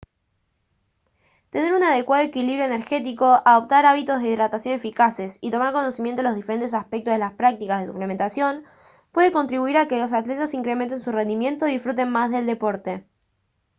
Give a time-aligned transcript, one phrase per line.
[1.51, 6.35] tener un adecuado equilibrio energético adoptar hábitos de hidratación eficaces y tomar conocimiento de los
[6.35, 8.63] diferentes aspectos de las prácticas de suplementación
[9.11, 13.05] puede contribuir a que los atletas incrementen su rendimiento y disfruten más del deporte